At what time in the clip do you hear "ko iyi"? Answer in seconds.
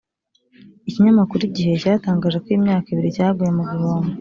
2.43-2.63